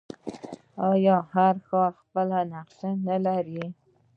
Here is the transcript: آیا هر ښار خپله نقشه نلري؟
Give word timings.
آیا 0.91 1.17
هر 1.33 1.55
ښار 1.67 1.93
خپله 2.01 2.39
نقشه 2.53 2.89
نلري؟ 3.07 3.63